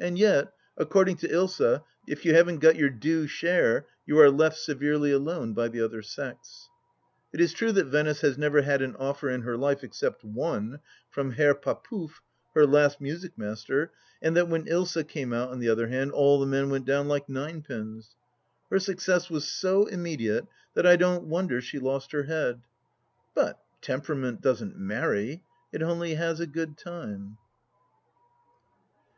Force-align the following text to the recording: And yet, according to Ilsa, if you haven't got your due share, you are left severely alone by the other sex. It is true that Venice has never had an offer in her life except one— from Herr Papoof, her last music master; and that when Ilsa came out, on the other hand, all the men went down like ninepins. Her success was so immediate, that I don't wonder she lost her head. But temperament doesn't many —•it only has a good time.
And 0.00 0.18
yet, 0.18 0.54
according 0.78 1.16
to 1.18 1.28
Ilsa, 1.28 1.82
if 2.06 2.24
you 2.24 2.32
haven't 2.34 2.60
got 2.60 2.76
your 2.76 2.88
due 2.88 3.26
share, 3.26 3.84
you 4.06 4.18
are 4.18 4.30
left 4.30 4.56
severely 4.56 5.10
alone 5.12 5.52
by 5.52 5.68
the 5.68 5.82
other 5.82 6.00
sex. 6.00 6.70
It 7.34 7.40
is 7.42 7.52
true 7.52 7.72
that 7.72 7.84
Venice 7.88 8.22
has 8.22 8.38
never 8.38 8.62
had 8.62 8.80
an 8.80 8.96
offer 8.96 9.28
in 9.28 9.42
her 9.42 9.58
life 9.58 9.84
except 9.84 10.24
one— 10.24 10.80
from 11.10 11.32
Herr 11.32 11.54
Papoof, 11.54 12.22
her 12.54 12.64
last 12.64 12.98
music 12.98 13.36
master; 13.36 13.92
and 14.22 14.34
that 14.38 14.48
when 14.48 14.64
Ilsa 14.66 15.06
came 15.06 15.34
out, 15.34 15.50
on 15.50 15.58
the 15.58 15.68
other 15.68 15.88
hand, 15.88 16.12
all 16.12 16.40
the 16.40 16.46
men 16.46 16.70
went 16.70 16.86
down 16.86 17.06
like 17.06 17.28
ninepins. 17.28 18.16
Her 18.70 18.78
success 18.78 19.28
was 19.28 19.46
so 19.46 19.84
immediate, 19.84 20.46
that 20.72 20.86
I 20.86 20.96
don't 20.96 21.24
wonder 21.26 21.60
she 21.60 21.78
lost 21.78 22.12
her 22.12 22.22
head. 22.22 22.62
But 23.34 23.60
temperament 23.82 24.40
doesn't 24.40 24.78
many 24.78 25.36
—•it 25.72 25.82
only 25.82 26.14
has 26.14 26.40
a 26.40 26.46
good 26.46 26.78
time. 26.78 27.36